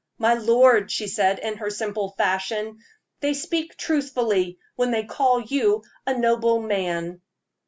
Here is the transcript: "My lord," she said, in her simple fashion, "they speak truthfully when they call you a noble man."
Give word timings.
"My 0.17 0.33
lord," 0.33 0.89
she 0.91 1.05
said, 1.07 1.37
in 1.37 1.57
her 1.57 1.69
simple 1.69 2.09
fashion, 2.17 2.79
"they 3.19 3.35
speak 3.35 3.77
truthfully 3.77 4.57
when 4.75 4.89
they 4.89 5.03
call 5.03 5.39
you 5.41 5.83
a 6.07 6.17
noble 6.17 6.59
man." 6.59 7.21